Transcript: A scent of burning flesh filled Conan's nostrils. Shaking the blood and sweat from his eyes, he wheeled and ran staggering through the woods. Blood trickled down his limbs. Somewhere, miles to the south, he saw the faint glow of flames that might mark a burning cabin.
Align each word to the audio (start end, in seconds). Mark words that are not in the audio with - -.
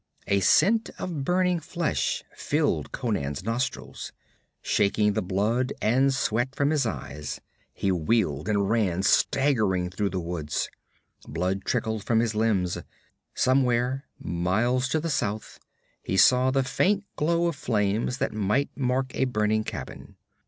A 0.25 0.39
scent 0.39 0.89
of 0.97 1.23
burning 1.23 1.59
flesh 1.59 2.23
filled 2.35 2.91
Conan's 2.91 3.43
nostrils. 3.43 4.11
Shaking 4.63 5.13
the 5.13 5.21
blood 5.21 5.73
and 5.79 6.11
sweat 6.11 6.55
from 6.55 6.71
his 6.71 6.87
eyes, 6.87 7.39
he 7.71 7.91
wheeled 7.91 8.49
and 8.49 8.67
ran 8.67 9.03
staggering 9.03 9.91
through 9.91 10.09
the 10.09 10.19
woods. 10.19 10.71
Blood 11.27 11.65
trickled 11.65 12.03
down 12.03 12.19
his 12.19 12.33
limbs. 12.33 12.79
Somewhere, 13.35 14.05
miles 14.19 14.87
to 14.89 14.99
the 14.99 15.11
south, 15.11 15.59
he 16.01 16.17
saw 16.17 16.49
the 16.49 16.63
faint 16.63 17.03
glow 17.15 17.45
of 17.45 17.55
flames 17.55 18.17
that 18.17 18.33
might 18.33 18.75
mark 18.75 19.11
a 19.13 19.25
burning 19.25 19.63
cabin. 19.63 20.15